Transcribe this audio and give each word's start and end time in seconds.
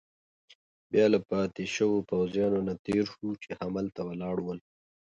بیا 0.91 1.05
له 1.13 1.19
پاتې 1.29 1.63
شوو 1.75 1.99
پوځیانو 2.09 2.59
نه 2.67 2.73
تېر 2.85 3.03
شوو، 3.13 3.31
چې 3.43 3.49
هملته 3.61 4.01
ولاړ 4.09 4.37
ول. 4.41 4.59